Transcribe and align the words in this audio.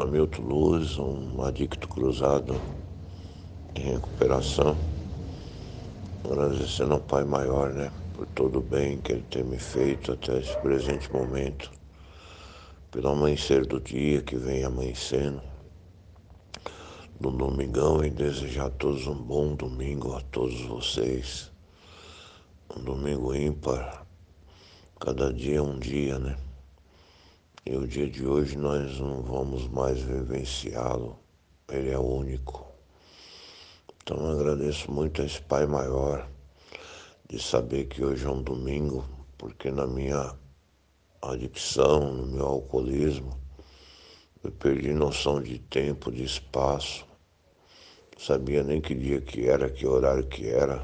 Hamilton 0.00 0.42
Luz, 0.42 0.98
um 0.98 1.42
adicto 1.44 1.86
cruzado 1.86 2.58
em 3.74 3.80
recuperação. 3.92 4.74
Agradecendo 6.24 6.94
ao 6.94 7.00
Pai 7.00 7.22
Maior, 7.22 7.70
né? 7.74 7.92
Por 8.14 8.26
todo 8.28 8.60
o 8.60 8.62
bem 8.62 8.98
que 8.98 9.12
Ele 9.12 9.24
tem 9.30 9.44
me 9.44 9.58
feito 9.58 10.12
até 10.12 10.38
esse 10.38 10.56
presente 10.60 11.12
momento. 11.12 11.70
Pelo 12.90 13.08
amanhecer 13.08 13.66
do 13.66 13.78
dia 13.78 14.22
que 14.22 14.36
vem 14.36 14.64
amanhecendo. 14.64 15.42
No 17.20 17.30
domingão 17.30 18.02
e 18.02 18.08
desejar 18.08 18.68
a 18.68 18.70
todos 18.70 19.06
um 19.06 19.14
bom 19.14 19.54
domingo 19.54 20.16
a 20.16 20.22
todos 20.22 20.62
vocês. 20.62 21.52
Um 22.74 22.82
domingo 22.82 23.34
ímpar. 23.34 24.06
Cada 24.98 25.30
dia 25.30 25.58
é 25.58 25.62
um 25.62 25.78
dia, 25.78 26.18
né? 26.18 26.36
E 27.66 27.76
o 27.76 27.86
dia 27.86 28.08
de 28.08 28.26
hoje 28.26 28.56
nós 28.56 28.98
não 28.98 29.20
vamos 29.20 29.68
mais 29.68 30.00
vivenciá-lo, 30.00 31.18
ele 31.68 31.90
é 31.90 31.98
único. 31.98 32.66
Então 34.02 34.30
agradeço 34.30 34.90
muito 34.90 35.20
a 35.20 35.26
esse 35.26 35.42
Pai 35.42 35.66
Maior 35.66 36.26
de 37.28 37.38
saber 37.38 37.84
que 37.84 38.02
hoje 38.02 38.24
é 38.24 38.30
um 38.30 38.42
domingo, 38.42 39.06
porque 39.36 39.70
na 39.70 39.86
minha 39.86 40.34
adicção, 41.20 42.14
no 42.14 42.26
meu 42.28 42.46
alcoolismo, 42.46 43.38
eu 44.42 44.50
perdi 44.52 44.94
noção 44.94 45.42
de 45.42 45.58
tempo, 45.58 46.10
de 46.10 46.24
espaço, 46.24 47.06
não 48.14 48.24
sabia 48.24 48.62
nem 48.62 48.80
que 48.80 48.94
dia 48.94 49.20
que 49.20 49.46
era, 49.46 49.68
que 49.68 49.86
horário 49.86 50.26
que 50.26 50.48
era. 50.48 50.82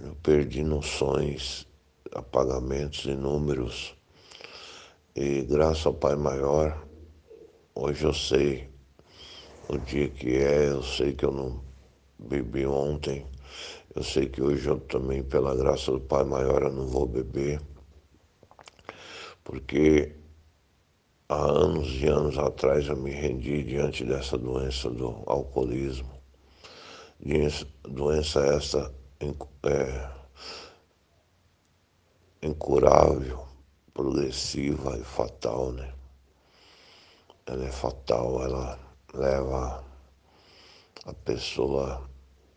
Eu 0.00 0.14
perdi 0.22 0.62
noções, 0.62 1.66
apagamentos 2.14 3.04
e 3.06 3.14
números 3.16 3.98
e 5.14 5.42
graças 5.42 5.86
ao 5.86 5.94
Pai 5.94 6.14
Maior, 6.14 6.86
hoje 7.74 8.04
eu 8.04 8.14
sei 8.14 8.70
o 9.68 9.76
dia 9.78 10.08
que 10.08 10.36
é, 10.36 10.68
eu 10.68 10.82
sei 10.82 11.14
que 11.14 11.24
eu 11.24 11.32
não 11.32 11.62
bebi 12.18 12.64
ontem, 12.64 13.26
eu 13.94 14.04
sei 14.04 14.28
que 14.28 14.40
hoje 14.40 14.68
eu 14.68 14.78
também, 14.78 15.22
pela 15.22 15.54
graça 15.56 15.90
do 15.90 16.00
Pai 16.00 16.22
Maior, 16.24 16.62
eu 16.62 16.72
não 16.72 16.86
vou 16.86 17.06
beber, 17.06 17.60
porque 19.42 20.14
há 21.28 21.44
anos 21.44 21.88
e 22.00 22.06
anos 22.06 22.38
atrás 22.38 22.86
eu 22.86 22.96
me 22.96 23.10
rendi 23.10 23.64
diante 23.64 24.04
dessa 24.04 24.38
doença 24.38 24.88
do 24.90 25.22
alcoolismo, 25.26 26.10
doença 27.82 28.40
essa 28.46 28.94
é, 29.64 30.10
incurável, 32.42 33.49
progressiva 34.00 34.96
e 34.96 35.04
fatal, 35.04 35.72
né? 35.72 35.92
Ela 37.44 37.66
é 37.66 37.70
fatal, 37.70 38.42
ela 38.42 38.78
leva 39.12 39.84
a 41.04 41.12
pessoa 41.12 42.08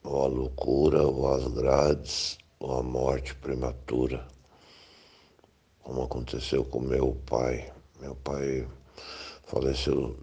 ou 0.05 0.23
à 0.23 0.27
loucura, 0.27 1.03
ou 1.05 1.33
às 1.33 1.45
grades, 1.49 2.38
ou 2.59 2.80
à 2.80 2.81
morte 2.81 3.36
prematura, 3.36 4.25
como 5.81 6.03
aconteceu 6.03 6.64
com 6.64 6.80
meu 6.80 7.14
pai. 7.25 7.73
Meu 7.99 8.16
pai 8.16 8.66
faleceu 9.44 10.16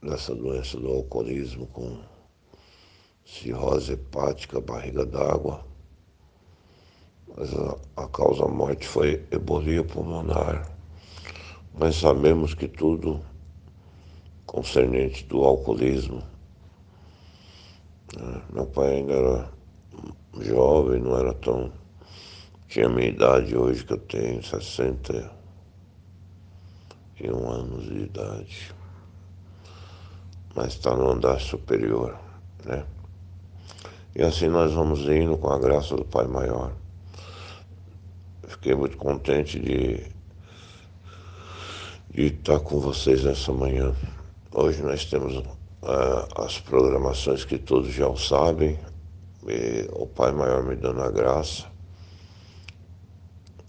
dessa 0.00 0.32
doença 0.32 0.78
do 0.78 0.92
alcoolismo 0.92 1.66
com 1.68 2.00
cirrose 3.24 3.94
hepática, 3.94 4.60
barriga 4.60 5.04
d'água 5.04 5.64
mas 7.36 7.50
a, 7.96 8.08
causa 8.08 8.46
morte 8.46 8.88
foi 8.88 9.22
ebolia 9.30 9.84
pulmonar. 9.84 10.66
Mas 11.78 11.96
sabemos 11.96 12.54
que 12.54 12.66
tudo 12.66 13.20
concernente 14.46 15.24
do 15.26 15.44
alcoolismo. 15.44 16.22
Né? 18.16 18.42
Meu 18.50 18.64
pai 18.66 18.96
ainda 18.96 19.12
era 19.12 19.52
jovem, 20.40 20.98
não 21.00 21.18
era 21.18 21.34
tão. 21.34 21.70
Tinha 22.68 22.86
a 22.86 22.88
minha 22.88 23.08
idade 23.08 23.54
hoje, 23.54 23.84
que 23.84 23.92
eu 23.92 23.98
tenho 23.98 24.42
61 24.42 25.30
anos 27.50 27.84
de 27.84 27.98
idade. 28.04 28.74
Mas 30.54 30.68
está 30.68 30.96
no 30.96 31.10
andar 31.10 31.38
superior, 31.38 32.18
né? 32.64 32.86
E 34.14 34.22
assim 34.22 34.48
nós 34.48 34.72
vamos 34.72 35.00
indo 35.00 35.36
com 35.36 35.50
a 35.50 35.58
graça 35.58 35.94
do 35.94 36.04
Pai 36.06 36.26
Maior. 36.26 36.72
Fiquei 38.48 38.76
muito 38.76 38.96
contente 38.96 39.58
de, 39.58 40.06
de 42.10 42.26
estar 42.26 42.60
com 42.60 42.78
vocês 42.78 43.24
nessa 43.24 43.52
manhã. 43.52 43.92
Hoje 44.54 44.82
nós 44.82 45.04
temos 45.04 45.36
uh, 45.36 45.44
as 46.36 46.60
programações 46.60 47.44
que 47.44 47.58
todos 47.58 47.92
já 47.92 48.14
sabem, 48.14 48.78
e 49.48 49.88
o 49.92 50.06
Pai 50.06 50.30
Maior 50.30 50.62
me 50.62 50.76
dando 50.76 51.02
a 51.02 51.10
graça. 51.10 51.66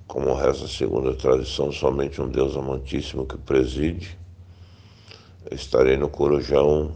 Como 0.07 0.35
reza 0.35 0.65
a 0.65 0.69
segunda 0.69 1.13
tradição, 1.15 1.71
somente 1.71 2.21
um 2.21 2.29
Deus 2.29 2.55
amantíssimo 2.55 3.25
que 3.25 3.38
preside. 3.38 4.17
Estarei 5.49 5.97
no 5.97 6.07
Corujão 6.07 6.85